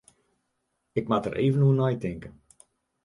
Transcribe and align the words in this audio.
Ik 0.99 1.05
moat 1.09 1.25
der 1.25 1.35
even 1.45 1.65
oer 1.67 1.77
neitinke. 1.79 2.29